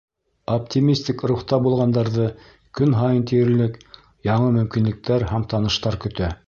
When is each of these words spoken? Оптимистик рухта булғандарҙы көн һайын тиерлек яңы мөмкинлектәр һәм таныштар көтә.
Оптимистик 0.53 1.25
рухта 1.31 1.59
булғандарҙы 1.67 2.25
көн 2.81 2.97
һайын 3.03 3.23
тиерлек 3.33 3.79
яңы 4.33 4.53
мөмкинлектәр 4.61 5.33
һәм 5.33 5.49
таныштар 5.55 6.03
көтә. 6.07 6.37